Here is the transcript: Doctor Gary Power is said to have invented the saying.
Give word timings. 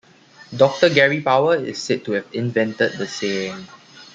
Doctor 0.57 0.89
Gary 0.89 1.21
Power 1.21 1.57
is 1.57 1.79
said 1.79 2.03
to 2.05 2.13
have 2.13 2.25
invented 2.33 2.93
the 2.93 3.05
saying. 3.07 3.67